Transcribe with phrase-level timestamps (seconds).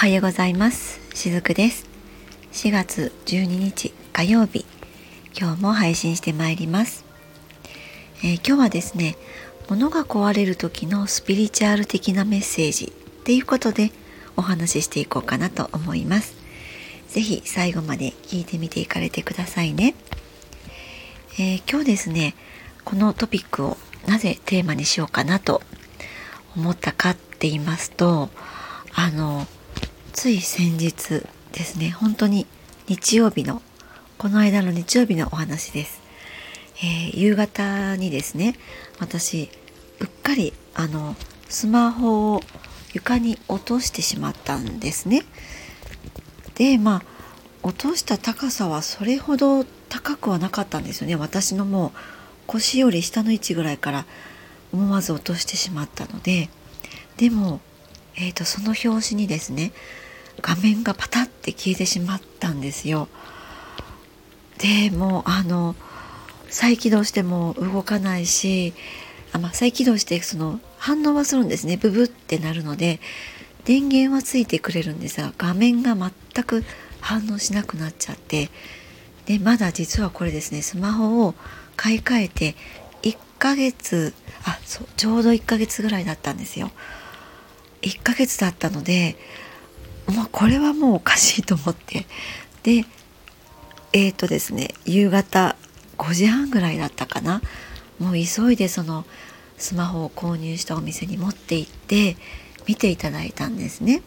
[0.00, 0.98] はようございます。
[1.14, 1.84] しずくです。
[2.52, 4.64] 4月12日火曜日。
[5.38, 7.04] 今日も配信してまいります、
[8.24, 9.16] えー、今日はですね
[9.68, 13.92] 物が壊れる時のスピリチュアル的なメッセージっていうことで
[14.38, 16.34] お話ししていこうかなと思います。
[17.08, 19.94] 是非最後まで聞いてみていかれてくださいね、
[21.38, 22.34] えー、今日ですね
[22.86, 23.76] このトピックを
[24.06, 25.60] なぜテーマにしようかなと
[26.56, 28.30] 思ったかって言いますと
[28.94, 29.46] あの
[30.12, 32.46] つい先日ですね本当に
[32.88, 33.62] 日曜日の
[34.18, 36.00] この間の日曜日のお話です、
[36.78, 38.56] えー、夕方にですね
[38.98, 39.48] 私
[40.00, 41.14] うっかりあの
[41.48, 42.40] スマホを
[42.92, 45.22] 床に落としてしまったんですね。
[46.54, 47.02] でまあ
[47.62, 51.16] 落とした高さはそれほど高くはなかったんですよね。
[51.16, 51.90] 私のもう
[52.46, 54.06] 腰より下の位置ぐらいから
[54.72, 56.48] 思わず落としてしまったので。
[57.16, 57.60] でも、
[58.16, 59.72] えーと、その拍子にですね
[60.40, 63.08] 画面がパタッて消えてしまったんですよ。
[64.58, 65.74] でもうあの
[66.48, 68.74] 再起動しても動かないし
[69.32, 73.00] あ、まあ、再起動してその反応はするんですねブブってなるので
[73.64, 76.64] 電源はついてくれるんですが画面が全く
[77.00, 78.50] 反応しなくなっちゃって
[79.26, 81.34] でまだ実はこれですねスマホを
[81.76, 82.54] 買い替えて
[83.02, 84.12] 1ヶ月
[84.44, 86.70] あそうちょうど1ヶ月ぐらいだったんですよ
[87.82, 89.16] 1ヶ月だったので
[90.10, 92.06] もうこれはもうおかしいと思って
[92.62, 92.84] で
[93.92, 95.56] えっ、ー、とですね夕方
[95.98, 97.40] 5時半ぐらいだったかな
[97.98, 99.04] もう急いでその
[99.58, 102.16] スマホを購入したお店に持って行って
[102.66, 104.02] 見ていただいたんですね。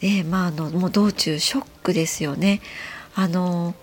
[0.00, 2.60] でまああのもう道中ショックですよね。
[3.14, 3.74] あの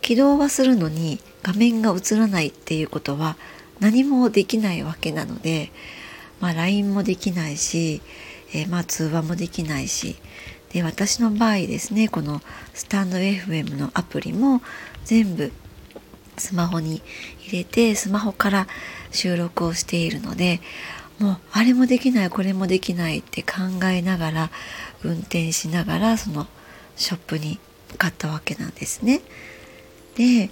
[0.00, 3.36] 起動はするのに画面が映らないっていうことは
[3.78, 5.70] 何もできないわけなので、
[6.40, 8.02] まあ、LINE もできないし、
[8.52, 10.16] えー、まあ通話もできないし
[10.72, 12.40] で私の場合ですねこの
[12.74, 14.62] スタンド FM のアプリも
[15.04, 15.52] 全部
[16.38, 17.02] スマホに
[17.46, 18.66] 入れてスマホから
[19.10, 20.60] 収録をしているので
[21.18, 24.50] もうあれもできないこれもできないって考えながら
[25.04, 26.46] 運転しながらその
[26.96, 27.60] ショップに
[27.92, 29.20] 向かったわけなんですね。
[30.16, 30.50] で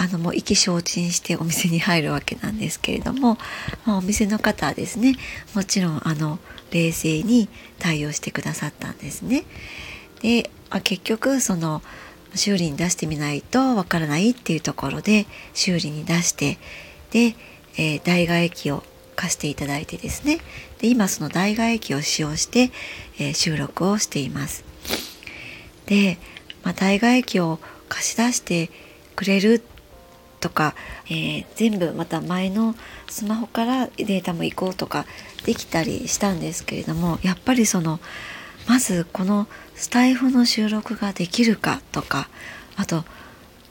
[0.00, 3.36] あのもう意気消沈してお店に入るわけなんですけれども、
[3.84, 5.16] まあ、お店の方はですね
[5.54, 6.38] もちろんあの
[6.70, 9.44] 冷静に対応してくださったんですね。
[10.22, 11.82] で、まあ、結局その
[12.34, 16.58] 修理に出してみないとわからないっていうところで修理に出して
[17.10, 17.34] で、
[17.76, 18.82] えー、代替液を
[19.16, 20.38] 貸していただいてですね
[20.78, 22.70] で今その代替液を使用して、
[23.18, 24.64] えー、収録をしています。
[25.84, 26.16] で、
[26.62, 27.58] まあ、代替液を
[27.90, 28.70] 貸し出して
[29.14, 29.79] くれるっ
[30.40, 30.74] とか、
[31.06, 32.74] えー、全部また前の
[33.08, 35.06] スマホからデータも移行とか
[35.44, 38.00] できたりしたんですけれどもやっぱりその
[38.68, 42.28] まずこのスタイフの収録ができるかとか
[42.76, 43.04] あと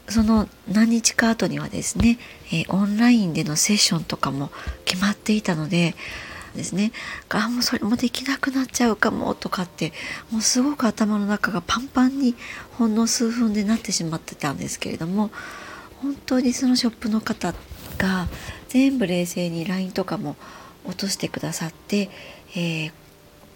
[0.07, 2.17] その何日か後にはですね、
[2.51, 4.49] えー、オンラインでのセッションとかも
[4.85, 5.95] 決まっていたので
[6.55, 6.91] ですね
[7.29, 9.93] あもうそれもできなくなっちゃうかもとかって
[10.31, 12.35] もうすごく頭の中がパンパンに
[12.77, 15.29] ほんの数分でなってしまってたんですけれども
[16.01, 17.53] 本当にそのショップの方
[17.97, 18.27] が
[18.67, 20.35] 全部冷静に LINE とかも
[20.85, 22.09] 落としてくださって、
[22.55, 22.91] えー、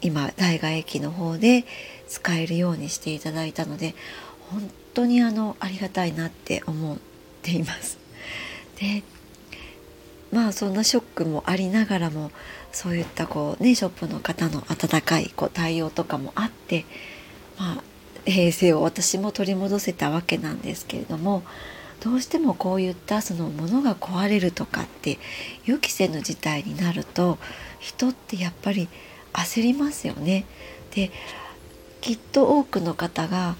[0.01, 1.65] 今代替駅の方で
[2.07, 3.95] 使えるようにしていただいたので
[4.49, 6.97] 本当にあのありがたいなって思っ
[7.41, 7.97] ています。
[8.79, 9.03] で
[10.31, 12.31] まあそんなショックもありながらも
[12.71, 16.85] そういったこうねショップの方の温かいこう対応とかもあって
[17.57, 17.83] まあ
[18.25, 21.43] 平成を私も取り戻せたわけなんですけれども
[22.01, 25.19] どうしてもこういったそのものが壊れるとかって
[25.65, 27.37] 予期せぬ事態になると
[27.79, 28.87] 人ってやっぱり
[29.33, 30.45] 焦りますよね。
[30.95, 31.11] で
[32.01, 33.55] きっと多くの方が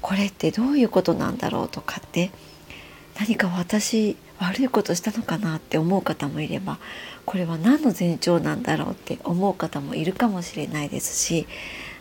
[0.00, 2.30] これってどういうことなんだろうとかって
[3.18, 6.78] 何か私悪いことしたのかなって思う方もいれば
[7.26, 11.46] これは何の前兆なんだろうって思う方もいるかもしれないですし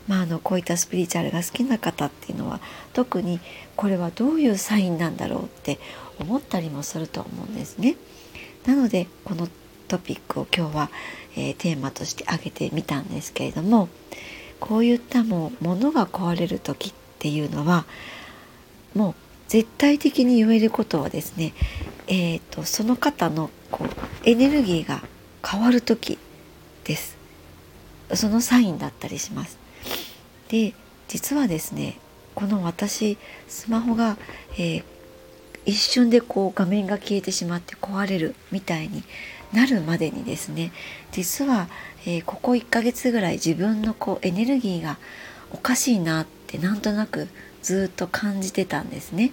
[0.08, 2.60] まあ、あのこういったスピリチュアルが好きな方っていうのは
[2.94, 3.40] 特に
[3.76, 5.80] これはどういうサインなんだろうって
[6.20, 7.96] 思ったりもすると思うんですね。
[8.66, 9.48] なのでこの
[9.88, 10.90] トピックを今日は、
[11.36, 13.88] えー、テーマとして挙げてみたんですけれども
[14.60, 17.86] こういったもう物が壊れる時っていうのは
[18.94, 19.16] もう
[19.48, 21.54] 絶対的に言えることはですね、
[22.08, 25.02] えーと、とその方のこうエネルギーが
[25.46, 26.18] 変わる時
[26.84, 27.18] です
[28.14, 29.58] そのサインだったりします
[30.50, 30.74] で
[31.08, 32.00] 実はですね
[32.36, 33.18] この私
[33.48, 34.18] スマホが、
[34.54, 34.84] えー、
[35.66, 39.04] 一瞬でこう画面が消えてしまって壊れるみたいに
[39.54, 40.72] なるまでにですね
[41.12, 41.68] 実は、
[42.06, 44.98] えー、ここ1ヶ月ぐらい自分のこうエネルギーが
[45.52, 47.28] おかしいなってなんとなく
[47.62, 49.32] ずっと感じてたんですね。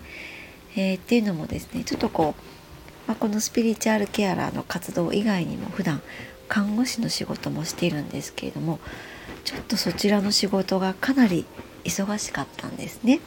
[0.77, 6.03] えー、っていうのもですねちょっとこう、まあ、このスピリチュアルケアラーの活動以外にも普段
[6.49, 8.81] 看護師の仕事もしているんですけれども
[9.45, 11.45] ちょっとそちらの仕事がかなり
[11.85, 13.21] 忙しかったんですね。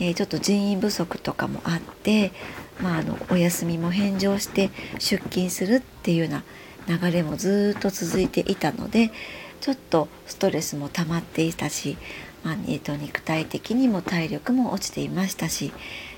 [0.00, 2.32] えー、ちょっと人員不足とかもあって、
[2.80, 6.42] まあ、あのお休みも返上して出勤するっていうような
[6.88, 9.12] 流れもずっと続いていたので
[9.60, 11.98] ちょっとストレスも溜まっていたし、
[12.42, 15.72] まあえー、と肉体的にも体力も落ちていましたし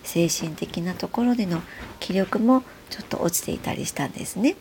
[0.04, 1.60] 精神的なところでの
[1.98, 4.56] 気力もちょっと落ちていたりしたんですね。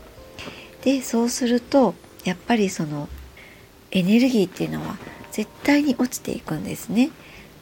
[0.84, 1.94] でそうすると
[2.24, 3.08] やっぱりその
[3.92, 4.98] エネルギーっていうのは
[5.32, 7.12] 絶対に落ちていくんですね。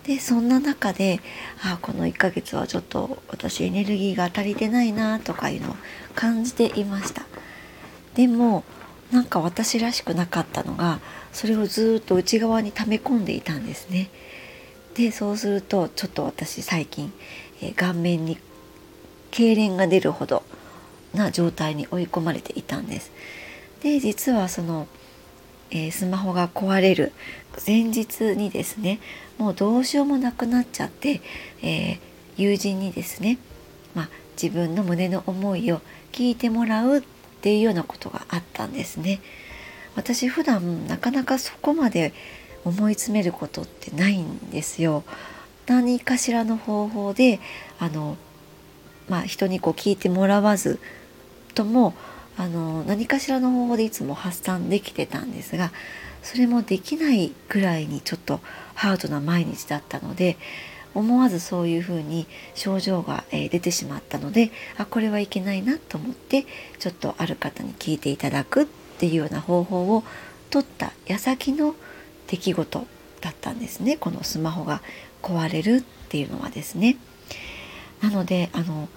[0.04, 1.20] でそんな中で
[1.64, 5.76] あこの1ヶ月はちょっと私エネルギーが足りてないなとかいうのを
[6.16, 7.24] 感じていました。
[8.16, 8.64] でも
[9.12, 11.00] なんか私らしくなかったのが
[11.32, 14.10] それをずっと内側に溜め込んでいたんですね。
[14.96, 17.14] でそうするとちょっと私最近、
[17.62, 18.38] えー、顔面に
[19.32, 20.44] 痙攣が出るほど
[21.14, 23.12] な状態に追い込まれていたんです。
[23.82, 24.88] で実はその
[25.72, 27.12] えー、スマホが壊れる
[27.66, 29.00] 前日にですね
[29.38, 31.22] もうどうしようもなくなっちゃって、
[31.62, 32.00] えー、
[32.38, 33.38] 友人にですね、
[33.96, 34.10] まあ、
[34.42, 35.82] 自分の胸の思いを
[36.12, 37.02] 聞いてもらうっ
[37.42, 39.22] ていうようなことがあったんですね。
[39.96, 42.14] 私普段なかなかそこまで
[42.64, 45.04] 思い詰めることってないんですよ。
[45.68, 47.40] 何かしらの方法で
[47.80, 48.18] あの、
[49.08, 50.80] まあ、人にこう聞いてもらわず
[51.54, 51.94] とも
[52.40, 55.74] あの何かしらの方法でいつも発散できてたんですが
[56.24, 58.40] それもできないぐらいにちょっと
[58.76, 60.38] ハードな毎日だったので
[60.96, 66.46] 思わずそういうふうに症状が、え出てしまったのであこれはいけないなと思って
[66.80, 70.04] ちょっとある方に聞いていただくっていうような方法を
[70.50, 71.76] 取った矢先の
[72.28, 72.88] 出来事
[73.20, 74.82] だったんですねこのスマホが
[75.22, 76.96] 壊れるっていうのはですね。
[78.02, 78.88] なのであの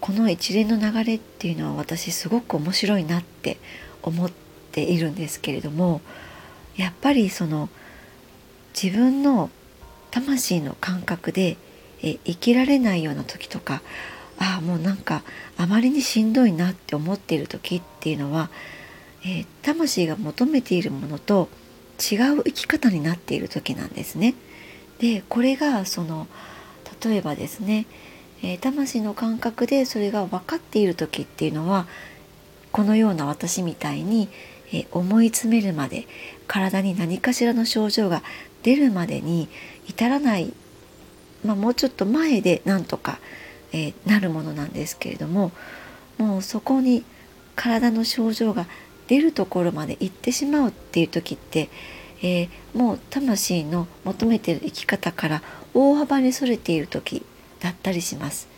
[0.00, 3.58] この一連の流れっていうのは私すごく面白いなって
[4.02, 4.30] 思っ
[4.72, 6.00] ているんですけれども
[6.76, 7.68] やっぱりその
[8.80, 9.50] 自分の
[10.10, 11.56] 魂の感覚で
[12.02, 13.82] え生きられないような時とか
[14.38, 15.22] ああもうなんか
[15.56, 18.50] あまりにしんどいなって思っている時っていうのは、
[19.24, 21.48] えー、魂が求めているものと
[21.98, 24.34] 違う生き方になっている時なんですね。
[24.98, 26.26] でこれがその
[27.02, 27.86] 例えばですね
[28.42, 31.86] え、魂の感覚でそれが分かっている時っていうのは
[32.72, 34.28] このような私みたいに、
[34.72, 36.06] え、思い詰めるまで
[36.46, 38.22] 体に何かしらの症状が
[38.62, 39.48] 出るまでに
[39.88, 40.52] 至らない、
[41.44, 43.18] まあ、もうちょっと前でなんとか、
[43.72, 45.52] え、なるものなんですけれども
[46.18, 47.04] もうそこに
[47.54, 48.66] 体の症状が
[49.08, 51.68] 出るところまで行ってしまうっていう時って、
[52.22, 55.42] えー、もう魂の求めてる生き方から
[55.74, 57.24] 大幅にそれている時
[57.60, 58.48] だったりします。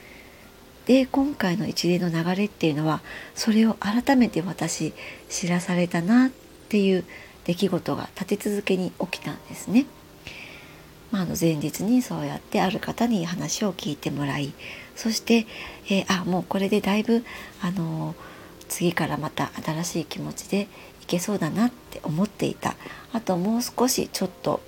[0.87, 3.03] で今回の一連の流れっていうのは
[3.35, 4.95] それを改めて私
[5.29, 6.31] 知らされたなっ
[6.71, 7.05] ていう
[7.45, 9.85] 出来事が立て続けに起きたんですね。
[11.11, 14.53] まあ、あの前日にそうやってある方に話を聞いてもらい
[14.95, 15.47] そして、
[15.87, 17.25] えー、あもうこれでだいぶ、
[17.63, 18.15] あの
[18.69, 20.69] 次からまた新しい気持ちで
[21.03, 22.75] いけそうだなって思っていた
[23.13, 24.61] あともう少しちょっと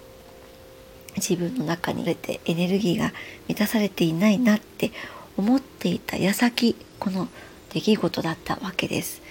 [1.17, 3.13] 自分の中に入れてエネルギーが
[3.49, 4.93] 満たされていないなって
[5.37, 7.29] 思っていた矢先この
[7.73, 9.23] 出来事だったわけです。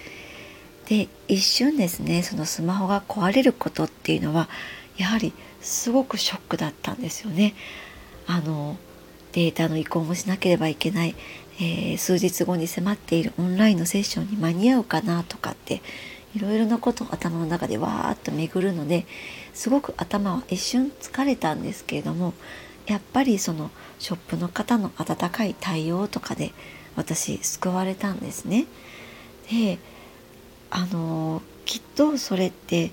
[0.87, 4.49] で一瞬ですねそのスマホが壊れることっていうのは
[4.97, 7.53] やはりすごくショックだったんですよね。
[8.27, 8.77] あの
[9.31, 11.15] データの移行もしなければいけない、
[11.59, 15.81] えー、数日後に迫っているオンラインのセッションに間に合うかなとかって
[16.35, 19.05] いろいろなことを頭の中でわーっと巡るので
[19.53, 22.33] すごく頭は一瞬疲れたんですけれども
[22.85, 26.51] やっぱりそのショップの方の温かい対応とかで
[26.95, 28.65] 私救われたんですね。
[29.51, 29.77] で
[30.71, 32.91] あのきっとそれって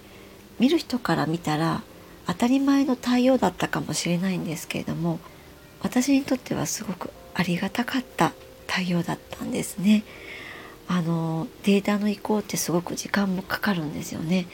[0.58, 1.82] 見る人から見たら
[2.26, 5.18] 当たり前の対応だったかもしれないんですけれども
[5.82, 8.32] 私にとってはすごくありがたかった
[8.66, 10.04] 対応だったんですね。
[10.88, 14.46] あのデータの移行ってすごく時間もかかるんですよね。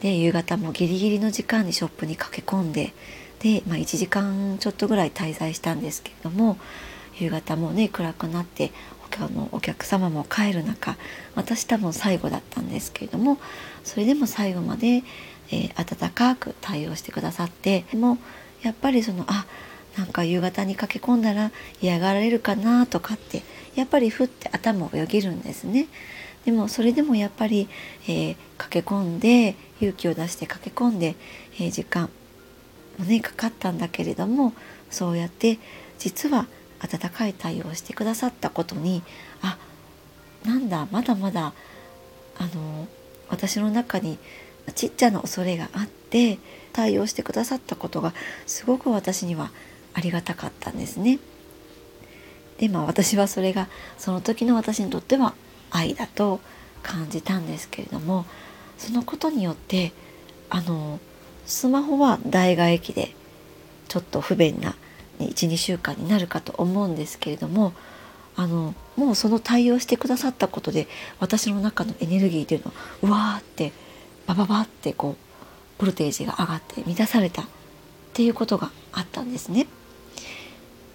[0.00, 2.92] で夕方もギリギリの時間にショップに駆け込んで
[3.38, 6.58] で、まあ、1時間ちょっとぐらい滞在したんですけれども
[7.18, 8.72] 夕方もね暗くなって
[9.10, 10.96] 他のお客様も帰る中
[11.36, 13.38] 私多分最後だったんですけれども
[13.84, 15.04] それでも最後まで、
[15.52, 18.18] えー、温かく対応してくださっても
[18.62, 19.46] やっぱりそのあ
[19.96, 23.42] なんか夕方に駆け込んだら嫌がられるかなとかって
[23.74, 25.86] やっぱりふって頭をよぎるんですね。
[26.44, 27.68] でもそれでもやっぱり、
[28.08, 31.14] えー、駆け込んで勇気を出して駆け込んで、
[31.54, 32.10] えー、時間
[32.98, 34.52] もねかかったんだけれども
[34.90, 35.58] そうやって
[35.98, 36.46] 実は
[36.80, 39.02] 温かい対応をしてくださったことに
[39.40, 39.56] あ
[40.44, 41.52] なんだまだまだ
[42.38, 42.88] あの
[43.28, 44.18] 私の中に
[44.74, 46.38] ちっちゃな恐れがあって
[46.72, 48.12] 対応してくださったことが
[48.46, 49.50] すごく私には
[49.94, 51.18] ありがたかったんですね。
[52.58, 53.68] でまあ私はそれが
[53.98, 55.34] その時の私にとっては
[55.70, 56.40] 愛だと
[56.82, 58.26] 感じたんですけれども
[58.78, 59.92] そのことによって
[60.50, 61.00] あの
[61.46, 63.14] スマホは代替駅で
[63.88, 64.74] ちょっと不便な
[65.18, 67.72] 12週間になるかと思うんですけれども
[68.36, 70.88] あのもうその対応してくださったことで
[71.20, 72.72] 私の中のエネルギーというのは
[73.02, 73.72] うわーって
[74.26, 77.46] バババってこうボルテージが上がって満たされた
[78.12, 79.66] っていうことがあったんですね。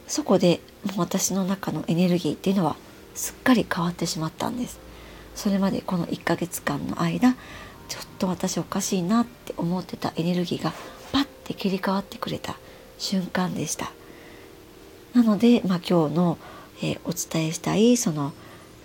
[0.08, 2.76] そこでもう私の中のエネルギーっていうのは
[3.16, 4.80] すっかり変わってしまったんです。
[5.34, 7.34] それまでこの1ヶ月間の間
[7.88, 10.74] ちょっと私おかしいなって思ってたエネルギーが
[11.12, 12.58] パッて切り替わってくれた
[13.00, 13.92] 瞬間でした。
[15.14, 16.38] なので、まあ、今日の、
[16.84, 18.34] えー、お伝えしたいその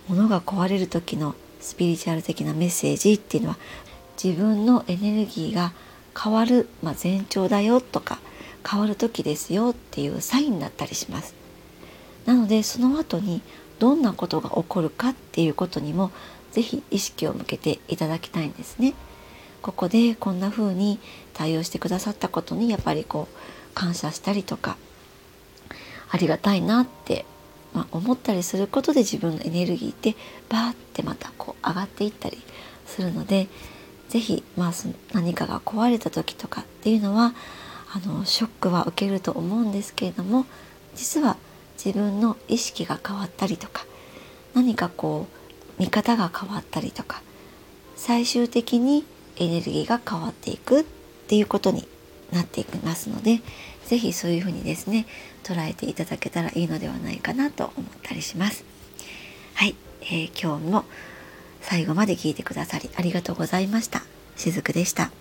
[0.07, 3.57] ものが壊れる時のスピリチュアル的なメッセージっていうのは
[4.21, 5.73] 自分のエネルギーが
[6.21, 8.19] 変わる、まあ、前兆だよとか
[8.69, 11.35] 変わる時ですよっていうサインだったりします。
[12.25, 13.41] なのでその後に
[13.79, 16.11] どんなことが起こるかっていうことにも
[16.51, 18.93] 是非意識を向けていただきたいんですね。
[19.61, 20.99] ここでこんな風に
[21.33, 24.77] 対応してくださったことにやっぱりこう感謝したりとか
[26.09, 27.25] ありがたいなって、
[27.73, 30.15] まあ、思ったりすることで自分のエネルギーって
[30.49, 32.37] バーってまたこう上がっていったり
[32.85, 33.47] するので
[34.13, 34.73] 是非、まあ、
[35.13, 37.33] 何かが壊れた時とかっていうのは
[37.95, 40.45] あのショックは受けると思うんですけれども
[40.93, 41.35] 実は
[41.83, 43.87] 自分の意識が変わったりとか
[44.53, 45.25] 何かこ
[45.79, 47.23] う見方が変わったりとか
[47.95, 49.03] 最終的に
[49.37, 50.83] エネルギーが変わっていくっ
[51.27, 51.87] ていうことに
[52.31, 53.41] なっていきますので
[53.87, 55.07] 是非そういうふうにですね
[55.41, 58.63] 捉えていただけたらいいのではないかなと思ったりします。
[59.55, 60.85] はい、えー、今日も
[61.63, 64.03] 最後まで聞いてくださりありがとうございました。
[64.35, 65.11] しずくでした。